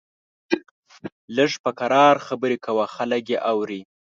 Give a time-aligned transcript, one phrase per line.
[1.35, 3.81] لږ په کرار خبرې کوه، خلک يې اوري!